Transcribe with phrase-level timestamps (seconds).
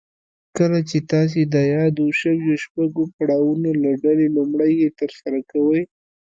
[0.57, 5.81] کله چې تاسې د يادو شويو شپږو پړاوونو له ډلې لومړی يې ترسره کوئ.